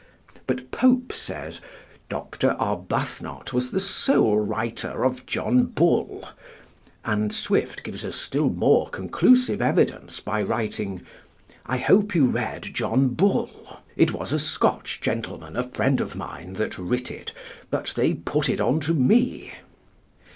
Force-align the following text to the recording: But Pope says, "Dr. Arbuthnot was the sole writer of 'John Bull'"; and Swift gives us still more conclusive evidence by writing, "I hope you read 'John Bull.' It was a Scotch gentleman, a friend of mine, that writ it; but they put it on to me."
But 0.47 0.71
Pope 0.71 1.13
says, 1.13 1.61
"Dr. 2.09 2.53
Arbuthnot 2.59 3.53
was 3.53 3.69
the 3.69 3.79
sole 3.79 4.39
writer 4.39 5.05
of 5.05 5.27
'John 5.27 5.65
Bull'"; 5.67 6.27
and 7.05 7.31
Swift 7.31 7.83
gives 7.83 8.03
us 8.03 8.15
still 8.15 8.49
more 8.49 8.89
conclusive 8.89 9.61
evidence 9.61 10.19
by 10.19 10.41
writing, 10.41 11.03
"I 11.67 11.77
hope 11.77 12.15
you 12.15 12.25
read 12.25 12.63
'John 12.73 13.09
Bull.' 13.09 13.77
It 13.95 14.11
was 14.11 14.33
a 14.33 14.39
Scotch 14.39 15.01
gentleman, 15.01 15.55
a 15.55 15.69
friend 15.69 16.01
of 16.01 16.15
mine, 16.15 16.53
that 16.53 16.79
writ 16.79 17.11
it; 17.11 17.31
but 17.69 17.93
they 17.95 18.15
put 18.15 18.49
it 18.49 18.59
on 18.59 18.79
to 18.79 18.95
me." 18.95 19.53